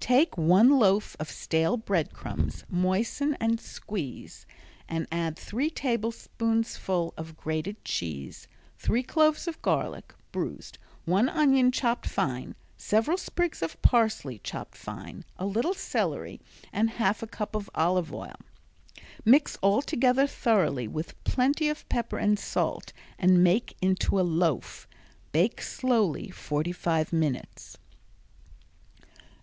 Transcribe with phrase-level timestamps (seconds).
[0.00, 4.44] Take one loaf of stale bread crumbs, moisten and squeeze,
[4.86, 12.04] and add three tablespoonfuls of grated cheese, three cloves of garlic, bruised, one onion chopped
[12.06, 16.38] fine, several sprigs of parsley chopped fine, a little celery
[16.70, 18.36] and half a cup of olive oil.
[19.24, 24.86] Mix all together thoroughly with plenty of pepper and salt and make into a loaf.
[25.32, 27.78] Bake slowly forty five minutes.